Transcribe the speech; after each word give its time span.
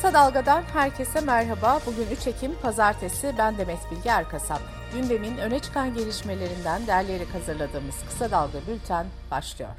Kısa 0.00 0.14
Dalga'dan 0.14 0.62
herkese 0.62 1.20
merhaba. 1.20 1.80
Bugün 1.86 2.06
3 2.16 2.26
Ekim 2.26 2.54
Pazartesi. 2.62 3.34
Ben 3.38 3.58
Demet 3.58 3.78
Bilge 3.90 4.08
Erkasap. 4.08 4.60
Gündemin 4.92 5.38
öne 5.38 5.58
çıkan 5.58 5.94
gelişmelerinden 5.94 6.86
derleyerek 6.86 7.34
hazırladığımız 7.34 7.94
Kısa 8.08 8.30
Dalga 8.30 8.58
Bülten 8.68 9.06
başlıyor. 9.30 9.70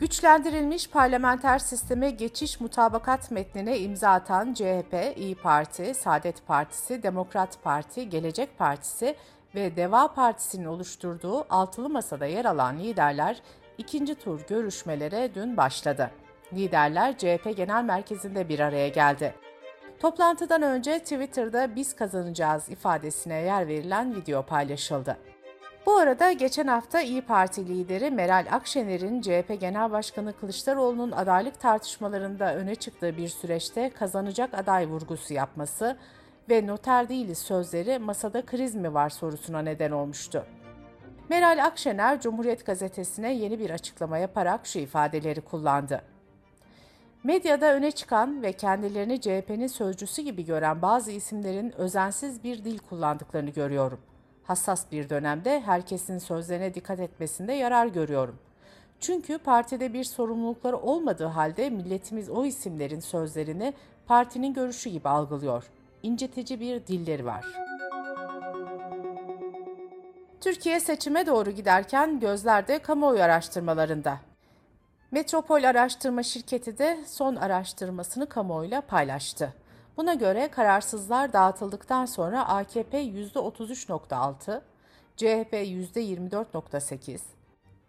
Güçlendirilmiş 0.00 0.90
parlamenter 0.90 1.58
sisteme 1.58 2.10
geçiş 2.10 2.60
mutabakat 2.60 3.30
metnine 3.30 3.78
imza 3.78 4.10
atan 4.10 4.54
CHP, 4.54 5.16
İyi 5.16 5.34
Parti, 5.34 5.94
Saadet 5.94 6.46
Partisi, 6.46 7.02
Demokrat 7.02 7.62
Parti, 7.62 8.08
Gelecek 8.08 8.58
Partisi 8.58 9.16
ve 9.54 9.76
Deva 9.76 10.14
Partisi'nin 10.14 10.64
oluşturduğu 10.64 11.54
altılı 11.54 11.88
masada 11.88 12.26
yer 12.26 12.44
alan 12.44 12.78
liderler 12.78 13.42
ikinci 13.78 14.14
tur 14.14 14.40
görüşmelere 14.48 15.34
dün 15.34 15.56
başladı. 15.56 16.10
Liderler 16.52 17.18
CHP 17.18 17.56
Genel 17.56 17.84
Merkezi'nde 17.84 18.48
bir 18.48 18.60
araya 18.60 18.88
geldi. 18.88 19.34
Toplantıdan 20.00 20.62
önce 20.62 20.98
Twitter'da 20.98 21.76
biz 21.76 21.96
kazanacağız 21.96 22.68
ifadesine 22.68 23.34
yer 23.34 23.68
verilen 23.68 24.14
video 24.14 24.42
paylaşıldı. 24.42 25.16
Bu 25.86 25.96
arada 25.96 26.32
geçen 26.32 26.66
hafta 26.66 27.00
İyi 27.00 27.22
Parti 27.22 27.68
lideri 27.68 28.10
Meral 28.10 28.46
Akşener'in 28.50 29.20
CHP 29.20 29.60
Genel 29.60 29.92
Başkanı 29.92 30.32
Kılıçdaroğlu'nun 30.32 31.12
adaylık 31.12 31.60
tartışmalarında 31.60 32.54
öne 32.54 32.74
çıktığı 32.74 33.16
bir 33.16 33.28
süreçte 33.28 33.90
kazanacak 33.90 34.54
aday 34.54 34.86
vurgusu 34.86 35.34
yapması 35.34 35.96
ve 36.50 36.66
noter 36.66 37.08
değiliz 37.08 37.38
sözleri 37.38 37.98
masada 37.98 38.46
kriz 38.46 38.74
mi 38.74 38.94
var 38.94 39.10
sorusuna 39.10 39.62
neden 39.62 39.90
olmuştu. 39.90 40.46
Meral 41.28 41.64
Akşener 41.64 42.20
Cumhuriyet 42.20 42.66
Gazetesi'ne 42.66 43.32
yeni 43.34 43.58
bir 43.58 43.70
açıklama 43.70 44.18
yaparak 44.18 44.66
şu 44.66 44.78
ifadeleri 44.78 45.40
kullandı. 45.40 46.02
Medyada 47.24 47.74
öne 47.74 47.90
çıkan 47.90 48.42
ve 48.42 48.52
kendilerini 48.52 49.20
CHP'nin 49.20 49.66
sözcüsü 49.66 50.22
gibi 50.22 50.44
gören 50.44 50.82
bazı 50.82 51.10
isimlerin 51.10 51.80
özensiz 51.80 52.44
bir 52.44 52.64
dil 52.64 52.78
kullandıklarını 52.78 53.50
görüyorum. 53.50 54.00
Hassas 54.44 54.92
bir 54.92 55.08
dönemde 55.08 55.60
herkesin 55.60 56.18
sözlerine 56.18 56.74
dikkat 56.74 57.00
etmesinde 57.00 57.52
yarar 57.52 57.86
görüyorum. 57.86 58.38
Çünkü 59.00 59.38
partide 59.38 59.92
bir 59.92 60.04
sorumlulukları 60.04 60.76
olmadığı 60.76 61.26
halde 61.26 61.70
milletimiz 61.70 62.30
o 62.30 62.44
isimlerin 62.44 63.00
sözlerini 63.00 63.74
partinin 64.06 64.54
görüşü 64.54 64.90
gibi 64.90 65.08
algılıyor. 65.08 65.64
İncitici 66.02 66.60
bir 66.60 66.86
dilleri 66.86 67.26
var. 67.26 67.44
Türkiye 70.40 70.80
seçime 70.80 71.26
doğru 71.26 71.50
giderken 71.50 72.20
gözler 72.20 72.68
de 72.68 72.78
kamuoyu 72.78 73.22
araştırmalarında. 73.22 74.29
Metropol 75.12 75.64
Araştırma 75.64 76.22
Şirketi 76.22 76.78
de 76.78 76.98
son 77.06 77.36
araştırmasını 77.36 78.28
kamuoyuyla 78.28 78.80
paylaştı. 78.80 79.54
Buna 79.96 80.14
göre 80.14 80.48
kararsızlar 80.48 81.32
dağıtıldıktan 81.32 82.06
sonra 82.06 82.48
AKP 82.48 83.04
%33.6, 83.04 84.60
CHP 85.16 85.52
%24.8, 85.52 87.18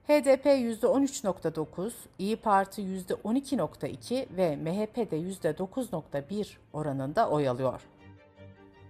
HDP 0.08 0.46
%13.9, 0.46 1.92
İyi 2.20 2.36
Parti 2.36 2.82
%12.2 2.82 4.38
ve 4.38 4.56
MHP 4.56 5.12
de 5.12 5.18
%9.1 5.18 6.48
oranında 6.74 7.30
oy 7.30 7.50
alıyor. 7.50 7.82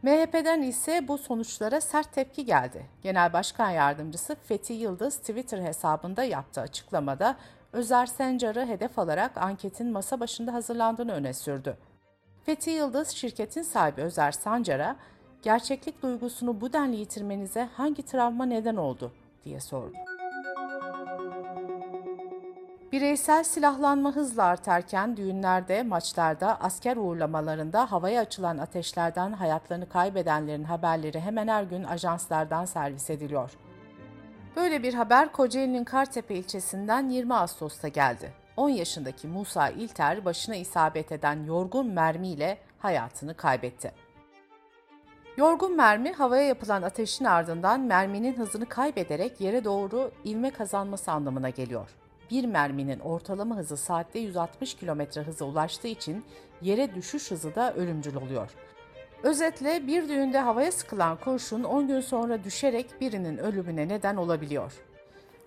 MHP'den 0.04 0.62
ise 0.62 1.08
bu 1.08 1.18
sonuçlara 1.18 1.82
sert 1.82 2.14
tepki 2.14 2.46
geldi. 2.46 2.86
Genel 3.04 3.34
Başkan 3.34 3.70
Yardımcısı 3.70 4.36
Fethi 4.36 4.74
Yıldız 4.74 5.18
Twitter 5.18 5.62
hesabında 5.62 6.24
yaptığı 6.24 6.62
açıklamada 6.62 7.38
Özer 7.74 8.06
Sencar'ı 8.06 8.66
hedef 8.66 9.00
alarak 9.00 9.38
anketin 9.38 9.92
masa 9.92 10.20
başında 10.20 10.54
hazırlandığını 10.54 11.12
öne 11.12 11.34
sürdü. 11.34 11.78
Fethi 12.44 12.70
Yıldız 12.70 13.10
şirketin 13.10 13.62
sahibi 13.62 14.02
Özer 14.02 14.32
Sancar'a 14.32 14.96
gerçeklik 15.42 16.04
duygusunu 16.04 16.62
bu 16.62 16.74
denli 16.74 16.96
yitirmenize 16.96 17.70
hangi 17.74 18.06
travma 18.06 18.46
neden 18.46 18.76
oldu 18.76 19.12
diye 19.46 19.60
sordu. 19.60 19.94
Bireysel 22.92 23.44
silahlanma 23.44 24.16
hızla 24.16 24.44
artarken 24.44 25.18
düğünlerde, 25.18 25.84
maçlarda, 25.84 26.58
asker 26.62 26.98
uğurlamalarında 26.98 27.92
havaya 27.92 28.22
açılan 28.22 28.58
ateşlerden 28.58 29.34
hayatlarını 29.34 29.90
kaybedenlerin 29.90 30.64
haberleri 30.64 31.20
hemen 31.20 31.48
her 31.48 31.64
gün 31.64 31.84
ajanslardan 31.84 32.66
servis 32.66 33.10
ediliyor. 33.10 33.52
Böyle 34.56 34.84
bir 34.84 34.94
haber 34.94 35.32
Kocaeli'nin 35.32 35.84
Kartepe 35.84 36.36
ilçesinden 36.36 37.10
20 37.10 37.34
Ağustos'ta 37.34 37.88
geldi. 37.88 38.34
10 38.58 38.70
yaşındaki 38.70 39.28
Musa 39.28 39.70
İlter 39.70 40.26
başına 40.26 40.56
isabet 40.56 41.12
eden 41.12 41.44
yorgun 41.44 41.88
mermiyle 41.88 42.58
hayatını 42.80 43.38
kaybetti. 43.38 43.92
Yorgun 45.38 45.78
mermi 45.78 46.12
havaya 46.12 46.44
yapılan 46.44 46.82
ateşin 46.82 47.26
ardından 47.26 47.82
merminin 47.82 48.38
hızını 48.38 48.66
kaybederek 48.66 49.42
yere 49.42 49.64
doğru 49.64 50.12
ivme 50.26 50.52
kazanması 50.52 51.12
anlamına 51.12 51.50
geliyor. 51.50 51.90
Bir 52.32 52.46
merminin 52.46 53.00
ortalama 53.00 53.58
hızı 53.58 53.78
saatte 53.78 54.20
160 54.20 54.76
km 54.76 55.02
hıza 55.20 55.46
ulaştığı 55.46 55.88
için 55.88 56.26
yere 56.62 56.96
düşüş 56.96 57.32
hızı 57.32 57.56
da 57.56 57.74
ölümcül 57.74 58.16
oluyor. 58.16 58.52
Özetle 59.24 59.88
bir 59.88 60.10
düğünde 60.10 60.40
havaya 60.40 60.72
sıkılan 60.72 61.18
kurşun 61.18 61.64
10 61.64 61.88
gün 61.88 62.02
sonra 62.02 62.44
düşerek 62.44 63.02
birinin 63.02 63.38
ölümüne 63.38 63.88
neden 63.88 64.16
olabiliyor. 64.16 64.74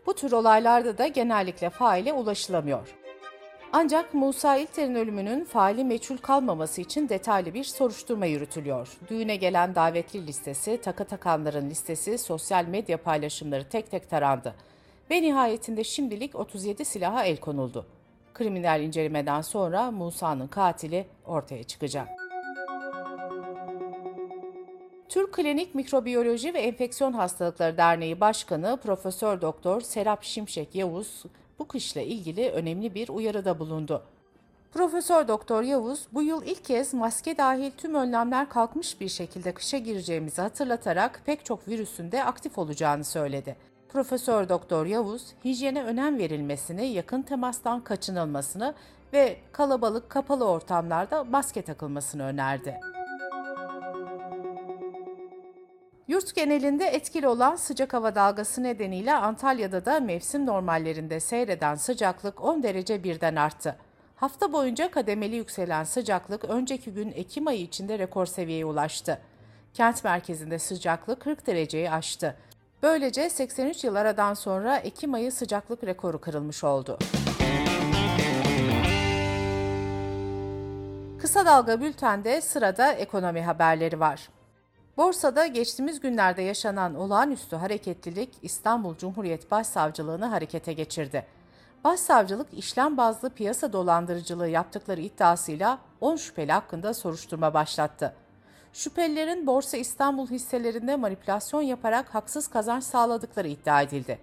Bu 0.07 0.15
tür 0.15 0.33
olaylarda 0.33 0.99
da 0.99 1.07
genellikle 1.07 1.71
faile 1.71 2.13
ulaşılamıyor. 2.13 2.95
Ancak 3.73 4.15
Musa 4.15 4.57
İlter'in 4.57 4.95
ölümünün 4.95 5.45
faili 5.45 5.85
meçhul 5.85 6.17
kalmaması 6.17 6.81
için 6.81 7.09
detaylı 7.09 7.55
bir 7.55 7.65
soruşturma 7.65 8.27
yürütülüyor. 8.27 8.89
Düğüne 9.09 9.37
gelen 9.37 9.75
davetli 9.75 10.27
listesi, 10.27 10.81
taka 10.81 11.05
takanların 11.05 11.71
listesi, 11.71 12.19
sosyal 12.19 12.65
medya 12.65 12.97
paylaşımları 13.03 13.69
tek 13.69 13.91
tek 13.91 14.11
tarandı. 14.11 14.55
Ve 15.11 15.23
nihayetinde 15.23 15.85
şimdilik 15.85 16.35
37 16.35 16.85
silaha 16.85 17.25
el 17.25 17.37
konuldu. 17.37 17.87
Kriminal 18.35 18.83
incelemeden 18.83 19.41
sonra 19.41 19.91
Musa'nın 19.91 20.47
katili 20.47 21.07
ortaya 21.27 21.65
çıkacak. 21.65 22.24
Türk 25.15 25.33
Klinik 25.33 25.75
Mikrobiyoloji 25.75 26.55
ve 26.55 26.59
Enfeksiyon 26.59 27.13
Hastalıkları 27.13 27.77
Derneği 27.77 28.21
Başkanı 28.21 28.79
Profesör 28.83 29.41
Doktor 29.41 29.81
Serap 29.81 30.25
Şimşek 30.25 30.75
Yavuz 30.75 31.23
bu 31.59 31.69
kışla 31.69 32.01
ilgili 32.01 32.51
önemli 32.51 32.95
bir 32.95 33.09
uyarıda 33.09 33.59
bulundu. 33.59 34.03
Profesör 34.73 35.29
Doktor 35.29 35.63
Yavuz 35.63 36.07
bu 36.13 36.23
yıl 36.23 36.43
ilk 36.43 36.65
kez 36.65 36.95
maske 36.95 37.37
dahil 37.37 37.71
tüm 37.71 37.95
önlemler 37.95 38.49
kalkmış 38.49 39.01
bir 39.01 39.09
şekilde 39.09 39.55
kışa 39.55 39.79
gireceğimizi 39.79 40.43
hatırlatarak 40.43 41.23
pek 41.27 41.45
çok 41.45 41.69
virüsün 41.69 42.13
de 42.13 42.25
aktif 42.25 42.59
olacağını 42.59 43.05
söyledi. 43.05 43.57
Profesör 43.89 44.49
Doktor 44.49 44.87
Yavuz 44.87 45.27
hijyene 45.45 45.85
önem 45.85 46.19
verilmesini, 46.19 46.87
yakın 46.87 47.23
temastan 47.23 47.81
kaçınılmasını 47.81 48.75
ve 49.13 49.37
kalabalık 49.53 50.11
kapalı 50.11 50.45
ortamlarda 50.49 51.25
maske 51.25 51.63
takılmasını 51.63 52.23
önerdi. 52.23 52.81
Yurt 56.09 56.35
genelinde 56.35 56.85
etkili 56.85 57.29
olan 57.29 57.57
sıcak 57.57 57.93
hava 57.93 58.15
dalgası 58.15 58.63
nedeniyle 58.63 59.15
Antalya'da 59.15 59.85
da 59.85 60.01
mevsim 60.01 60.47
normallerinde 60.47 61.21
seyreden 61.21 61.75
sıcaklık 61.75 62.45
10 62.45 62.63
derece 62.63 63.05
birden 63.05 63.37
arttı. 63.37 63.77
Hafta 64.17 64.53
boyunca 64.53 64.91
kademeli 64.91 65.37
yükselen 65.37 65.85
sıcaklık 65.85 66.45
önceki 66.45 66.91
gün 66.91 67.13
Ekim 67.13 67.47
ayı 67.47 67.61
içinde 67.61 67.99
rekor 67.99 68.27
seviyeye 68.27 68.65
ulaştı. 68.65 69.19
Kent 69.75 70.05
merkezinde 70.05 70.59
sıcaklık 70.59 71.21
40 71.21 71.47
dereceyi 71.47 71.91
aştı. 71.91 72.37
Böylece 72.83 73.31
83 73.31 73.85
yıl 73.85 73.95
aradan 73.95 74.35
sonra 74.35 74.77
Ekim 74.77 75.15
ayı 75.15 75.33
sıcaklık 75.33 75.85
rekoru 75.85 76.21
kırılmış 76.21 76.65
oldu. 76.65 76.99
Kısa 81.21 81.47
Dalga 81.47 81.81
Bülten'de 81.81 82.41
sırada 82.41 82.93
ekonomi 82.93 83.43
haberleri 83.43 84.01
var. 84.01 84.29
Borsada 84.97 85.47
geçtiğimiz 85.47 86.01
günlerde 86.01 86.43
yaşanan 86.43 86.95
olağanüstü 86.95 87.57
hareketlilik 87.57 88.31
İstanbul 88.43 88.97
Cumhuriyet 88.97 89.51
Başsavcılığını 89.51 90.27
harekete 90.27 90.73
geçirdi. 90.73 91.27
Başsavcılık 91.85 92.55
işlem 92.55 92.97
bazlı 92.97 93.31
piyasa 93.31 93.73
dolandırıcılığı 93.73 94.49
yaptıkları 94.49 95.01
iddiasıyla 95.01 95.79
10 96.01 96.17
şüpheli 96.17 96.53
hakkında 96.53 96.95
soruşturma 96.95 97.55
başlattı. 97.55 98.15
Şüphelilerin 98.73 99.47
Borsa 99.47 99.77
İstanbul 99.77 100.27
hisselerinde 100.27 100.97
manipülasyon 100.97 101.63
yaparak 101.63 102.15
haksız 102.15 102.49
kazanç 102.49 102.85
sağladıkları 102.85 103.49
iddia 103.49 103.83
edildi. 103.83 104.19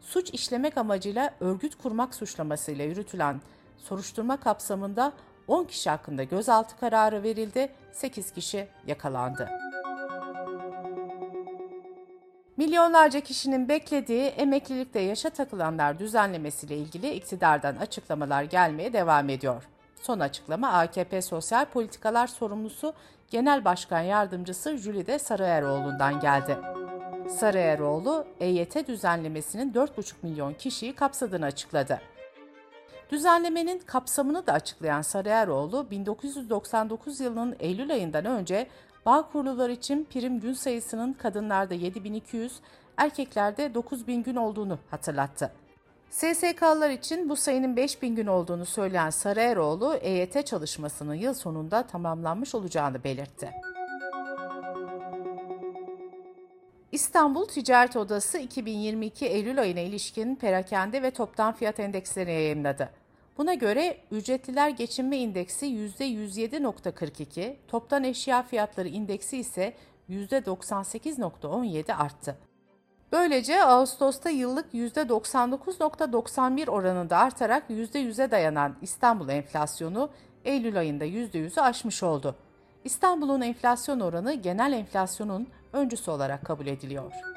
Suç 0.00 0.30
işlemek 0.30 0.78
amacıyla 0.78 1.34
örgüt 1.40 1.74
kurmak 1.82 2.14
suçlamasıyla 2.14 2.84
yürütülen 2.84 3.40
soruşturma 3.78 4.36
kapsamında 4.36 5.12
10 5.48 5.64
kişi 5.64 5.90
hakkında 5.90 6.24
gözaltı 6.24 6.80
kararı 6.80 7.22
verildi, 7.22 7.72
8 7.92 8.30
kişi 8.30 8.68
yakalandı. 8.86 9.69
Milyonlarca 12.70 13.20
kişinin 13.20 13.68
beklediği 13.68 14.22
emeklilikte 14.22 15.00
yaşa 15.00 15.30
takılanlar 15.30 15.98
düzenlemesiyle 15.98 16.76
ilgili 16.76 17.10
iktidardan 17.10 17.76
açıklamalar 17.76 18.42
gelmeye 18.42 18.92
devam 18.92 19.28
ediyor. 19.28 19.68
Son 20.02 20.20
açıklama 20.20 20.68
AKP 20.72 21.22
Sosyal 21.22 21.64
Politikalar 21.64 22.26
Sorumlusu 22.26 22.94
Genel 23.30 23.64
Başkan 23.64 24.00
Yardımcısı 24.00 24.76
Jülide 24.76 25.18
Sarıeroğlu'ndan 25.18 26.20
geldi. 26.20 26.58
Sarıeroğlu, 27.28 28.26
EYT 28.40 28.88
düzenlemesinin 28.88 29.72
4,5 29.72 30.14
milyon 30.22 30.54
kişiyi 30.54 30.94
kapsadığını 30.94 31.44
açıkladı. 31.44 32.00
Düzenlemenin 33.10 33.78
kapsamını 33.78 34.46
da 34.46 34.52
açıklayan 34.52 35.02
Sarıeroğlu, 35.02 35.90
1999 35.90 37.20
yılının 37.20 37.56
Eylül 37.60 37.92
ayından 37.92 38.24
önce 38.24 38.66
bağ 39.06 39.28
kurulular 39.32 39.70
için 39.70 40.04
prim 40.10 40.40
gün 40.40 40.52
sayısının 40.52 41.12
kadınlarda 41.12 41.74
7200, 41.74 42.60
erkeklerde 42.96 43.74
9000 43.74 44.22
gün 44.22 44.36
olduğunu 44.36 44.78
hatırlattı. 44.90 45.52
SSK'lar 46.10 46.90
için 46.90 47.28
bu 47.28 47.36
sayının 47.36 47.76
5000 47.76 48.16
gün 48.16 48.26
olduğunu 48.26 48.66
söyleyen 48.66 49.10
Sarıeroğlu, 49.10 49.94
EYT 49.94 50.46
çalışmasının 50.46 51.14
yıl 51.14 51.34
sonunda 51.34 51.86
tamamlanmış 51.86 52.54
olacağını 52.54 53.04
belirtti. 53.04 53.50
İstanbul 56.92 57.46
Ticaret 57.46 57.96
Odası 57.96 58.38
2022 58.38 59.26
Eylül 59.26 59.60
ayına 59.60 59.80
ilişkin 59.80 60.36
perakende 60.36 61.02
ve 61.02 61.10
toptan 61.10 61.52
fiyat 61.52 61.80
endekslerini 61.80 62.32
yayınladı. 62.32 62.99
Buna 63.40 63.54
göre 63.54 63.96
ücretliler 64.10 64.68
geçinme 64.68 65.16
indeksi 65.16 65.66
%107.42, 65.66 67.54
toptan 67.68 68.04
eşya 68.04 68.42
fiyatları 68.42 68.88
indeksi 68.88 69.38
ise 69.38 69.74
%98.17 70.10 71.94
arttı. 71.94 72.38
Böylece 73.12 73.64
Ağustos'ta 73.64 74.30
yıllık 74.30 74.74
%99.91 74.74 76.70
oranında 76.70 77.18
artarak 77.18 77.70
%100'e 77.70 78.30
dayanan 78.30 78.76
İstanbul 78.82 79.28
enflasyonu 79.28 80.10
Eylül 80.44 80.78
ayında 80.78 81.06
%100'ü 81.06 81.60
aşmış 81.60 82.02
oldu. 82.02 82.36
İstanbul'un 82.84 83.40
enflasyon 83.40 84.00
oranı 84.00 84.34
genel 84.34 84.72
enflasyonun 84.72 85.48
öncüsü 85.72 86.10
olarak 86.10 86.44
kabul 86.44 86.66
ediliyor. 86.66 87.29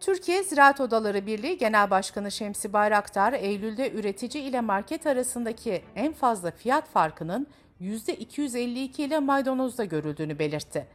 Türkiye 0.00 0.42
Ziraat 0.42 0.80
Odaları 0.80 1.26
Birliği 1.26 1.58
Genel 1.58 1.90
Başkanı 1.90 2.30
Şemsi 2.30 2.72
Bayraktar, 2.72 3.32
Eylül'de 3.32 3.92
üretici 3.92 4.44
ile 4.44 4.60
market 4.60 5.06
arasındaki 5.06 5.82
en 5.96 6.12
fazla 6.12 6.50
fiyat 6.50 6.88
farkının 6.88 7.46
%252 7.80 9.02
ile 9.02 9.18
maydanozda 9.18 9.84
görüldüğünü 9.84 10.38
belirtti. 10.38 10.86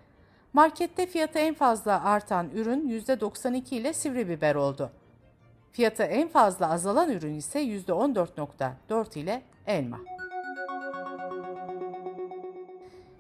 Markette 0.54 1.06
fiyatı 1.06 1.40
en 1.40 1.54
fazla 1.54 2.04
artan 2.04 2.50
ürün 2.50 2.90
%92 2.90 3.76
ile 3.76 3.94
sivri 3.94 4.30
biber 4.30 4.56
oldu. 4.56 4.92
Fiyatı 5.72 6.04
en 6.04 6.28
fazla 6.28 6.72
azalan 6.72 7.12
ürün 7.12 7.36
ise 7.36 7.64
%14.4 7.64 9.20
ile 9.20 9.42
elma. 9.68 10.00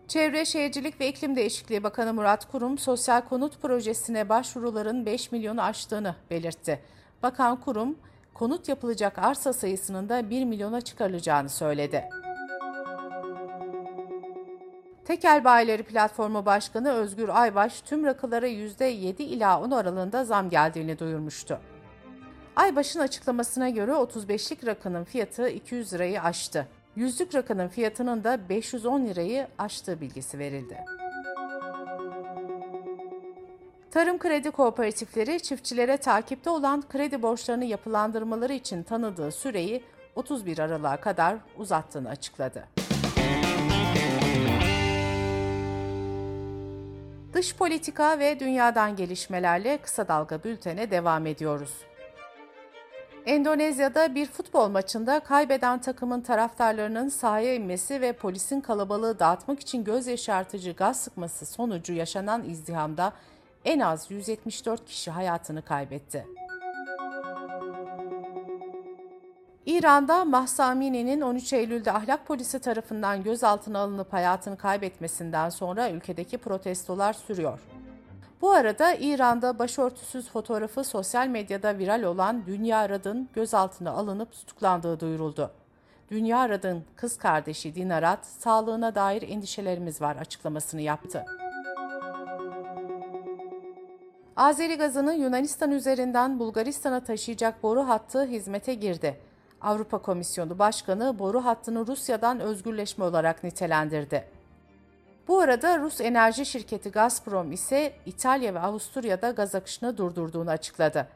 Çevre 0.07 0.45
Şehircilik 0.45 0.99
ve 0.99 1.07
İklim 1.07 1.35
Değişikliği 1.35 1.83
Bakanı 1.83 2.13
Murat 2.13 2.51
Kurum, 2.51 2.77
sosyal 2.77 3.21
konut 3.21 3.61
projesine 3.61 4.29
başvuruların 4.29 5.05
5 5.05 5.31
milyonu 5.31 5.61
aştığını 5.61 6.15
belirtti. 6.29 6.79
Bakan 7.23 7.61
Kurum, 7.61 7.95
konut 8.33 8.69
yapılacak 8.69 9.17
arsa 9.17 9.53
sayısının 9.53 10.09
da 10.09 10.29
1 10.29 10.45
milyona 10.45 10.81
çıkarılacağını 10.81 11.49
söyledi. 11.49 12.09
Tekel 15.05 15.43
Bayileri 15.43 15.83
Platformu 15.83 16.45
Başkanı 16.45 16.91
Özgür 16.91 17.29
Aybaş 17.29 17.81
tüm 17.81 18.05
rakılara 18.05 18.47
%7 18.47 19.21
ila 19.21 19.61
10 19.61 19.71
aralığında 19.71 20.25
zam 20.25 20.49
geldiğini 20.49 20.99
duyurmuştu. 20.99 21.59
Aybaş'ın 22.55 22.99
açıklamasına 22.99 23.69
göre 23.69 23.91
35'lik 23.91 24.65
rakının 24.65 25.03
fiyatı 25.03 25.49
200 25.49 25.93
lirayı 25.93 26.21
aştı. 26.21 26.67
Yüzlük 26.95 27.35
rakının 27.35 27.67
fiyatının 27.67 28.23
da 28.23 28.49
510 28.49 29.05
lirayı 29.05 29.47
aştığı 29.57 30.01
bilgisi 30.01 30.39
verildi. 30.39 30.77
Tarım 33.91 34.17
kredi 34.17 34.51
kooperatifleri 34.51 35.39
çiftçilere 35.39 35.97
takipte 35.97 36.49
olan 36.49 36.83
kredi 36.89 37.21
borçlarını 37.21 37.65
yapılandırmaları 37.65 38.53
için 38.53 38.83
tanıdığı 38.83 39.31
süreyi 39.31 39.83
31 40.15 40.59
Aralık'a 40.59 40.97
kadar 40.97 41.35
uzattığını 41.57 42.09
açıkladı. 42.09 42.67
Dış 47.33 47.55
politika 47.55 48.19
ve 48.19 48.39
dünyadan 48.39 48.95
gelişmelerle 48.95 49.77
kısa 49.77 50.07
dalga 50.07 50.43
bültene 50.43 50.91
devam 50.91 51.25
ediyoruz. 51.25 51.73
Endonezya'da 53.25 54.15
bir 54.15 54.25
futbol 54.25 54.69
maçında 54.69 55.19
kaybeden 55.19 55.81
takımın 55.81 56.21
taraftarlarının 56.21 57.09
sahaya 57.09 57.55
inmesi 57.55 58.01
ve 58.01 58.13
polisin 58.13 58.61
kalabalığı 58.61 59.19
dağıtmak 59.19 59.59
için 59.59 59.83
göz 59.83 60.07
yaşartıcı 60.07 60.71
gaz 60.71 60.99
sıkması 60.99 61.45
sonucu 61.45 61.93
yaşanan 61.93 62.49
izdihamda 62.49 63.13
en 63.65 63.79
az 63.79 64.11
174 64.11 64.85
kişi 64.85 65.11
hayatını 65.11 65.61
kaybetti. 65.61 66.25
İran'da 69.65 70.25
Mahsa 70.25 70.65
Amini'nin 70.65 71.21
13 71.21 71.53
Eylül'de 71.53 71.91
ahlak 71.91 72.27
polisi 72.27 72.59
tarafından 72.59 73.23
gözaltına 73.23 73.79
alınıp 73.79 74.13
hayatını 74.13 74.57
kaybetmesinden 74.57 75.49
sonra 75.49 75.89
ülkedeki 75.89 76.37
protestolar 76.37 77.13
sürüyor. 77.13 77.59
Bu 78.45 78.51
arada 78.51 78.93
İran'da 78.93 79.59
başörtüsüz 79.59 80.29
fotoğrafı 80.29 80.83
sosyal 80.83 81.27
medyada 81.27 81.77
viral 81.77 82.03
olan 82.03 82.45
Dünya 82.45 82.89
Rad'ın 82.89 83.29
gözaltına 83.33 83.91
alınıp 83.91 84.31
tutuklandığı 84.31 84.99
duyuruldu. 84.99 85.51
Dünya 86.11 86.49
Rad'ın 86.49 86.83
kız 86.95 87.17
kardeşi 87.17 87.75
Dinarat, 87.75 88.25
sağlığına 88.25 88.95
dair 88.95 89.21
endişelerimiz 89.21 90.01
var 90.01 90.15
açıklamasını 90.15 90.81
yaptı. 90.81 91.25
Azeri 94.35 94.75
gazını 94.77 95.13
Yunanistan 95.13 95.71
üzerinden 95.71 96.39
Bulgaristan'a 96.39 97.03
taşıyacak 97.03 97.63
boru 97.63 97.87
hattı 97.87 98.25
hizmete 98.25 98.73
girdi. 98.73 99.19
Avrupa 99.61 99.97
Komisyonu 99.97 100.59
Başkanı 100.59 101.19
boru 101.19 101.45
hattını 101.45 101.87
Rusya'dan 101.87 102.39
özgürleşme 102.39 103.05
olarak 103.05 103.43
nitelendirdi. 103.43 104.34
Bu 105.27 105.39
arada 105.39 105.79
Rus 105.79 106.01
enerji 106.01 106.45
şirketi 106.45 106.89
Gazprom 106.89 107.51
ise 107.51 107.93
İtalya 108.05 108.53
ve 108.53 108.59
Avusturya'da 108.59 109.31
gaz 109.31 109.55
akışını 109.55 109.97
durdurduğunu 109.97 110.49
açıkladı. 110.49 111.07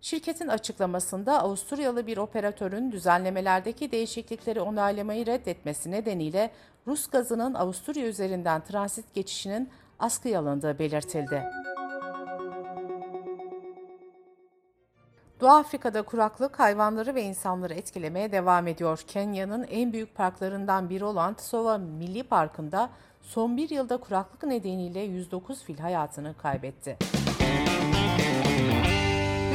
Şirketin 0.00 0.48
açıklamasında 0.48 1.42
Avusturyalı 1.42 2.06
bir 2.06 2.16
operatörün 2.16 2.92
düzenlemelerdeki 2.92 3.92
değişiklikleri 3.92 4.60
onaylamayı 4.60 5.26
reddetmesi 5.26 5.90
nedeniyle 5.90 6.50
Rus 6.86 7.06
gazının 7.06 7.54
Avusturya 7.54 8.06
üzerinden 8.06 8.60
transit 8.60 9.14
geçişinin 9.14 9.70
askıya 9.98 10.40
alındığı 10.40 10.78
belirtildi. 10.78 11.42
Doğu 15.44 15.52
Afrika'da 15.52 16.02
kuraklık 16.02 16.58
hayvanları 16.58 17.14
ve 17.14 17.22
insanları 17.22 17.74
etkilemeye 17.74 18.32
devam 18.32 18.66
ediyor. 18.66 19.00
Kenya'nın 19.06 19.66
en 19.70 19.92
büyük 19.92 20.14
parklarından 20.14 20.90
biri 20.90 21.04
olan 21.04 21.34
Tsova 21.34 21.78
Milli 21.78 22.22
Parkı'nda 22.22 22.90
son 23.22 23.56
bir 23.56 23.70
yılda 23.70 23.96
kuraklık 23.96 24.42
nedeniyle 24.42 25.00
109 25.00 25.62
fil 25.62 25.78
hayatını 25.78 26.34
kaybetti. 26.42 26.96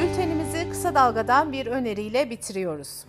Bültenimizi 0.00 0.70
kısa 0.70 0.94
dalgadan 0.94 1.52
bir 1.52 1.66
öneriyle 1.66 2.30
bitiriyoruz. 2.30 3.04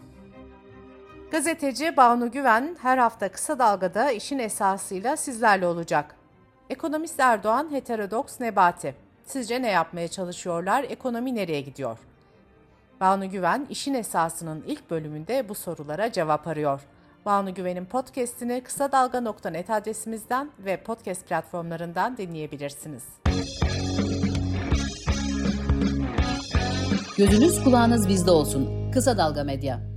Gazeteci 1.32 1.98
Banu 1.98 2.32
Güven 2.32 2.78
her 2.82 2.98
hafta 2.98 3.32
kısa 3.32 3.60
dalgada 3.60 4.12
işin 4.12 4.40
esasıyla 4.40 5.18
sizlerle 5.18 5.68
olacak. 5.68 6.16
Ekonomist 6.70 7.20
Erdoğan 7.20 7.72
heterodoks 7.72 8.40
Nebati. 8.40 8.96
Sizce 9.26 9.62
ne 9.62 9.70
yapmaya 9.72 10.08
çalışıyorlar? 10.08 10.84
Ekonomi 10.84 11.36
nereye 11.36 11.62
gidiyor? 11.62 11.98
Banu 13.02 13.30
Güven 13.30 13.68
işin 13.70 13.94
esasının 13.94 14.64
ilk 14.68 14.92
bölümünde 14.92 15.50
bu 15.50 15.56
sorulara 15.56 16.12
cevap 16.12 16.48
arıyor. 16.48 16.82
Banu 17.26 17.54
Güven'in 17.54 17.86
podcast'ini 17.86 18.62
kısa 18.64 18.92
dalga.net 18.92 19.70
adresimizden 19.70 20.52
ve 20.60 20.84
podcast 20.84 21.28
platformlarından 21.28 22.18
dinleyebilirsiniz. 22.18 23.04
Gözünüz 27.18 27.64
kulağınız 27.64 28.10
bizde 28.10 28.32
olsun. 28.32 28.92
Kısa 28.92 29.18
Dalga 29.18 29.44
Medya. 29.44 29.91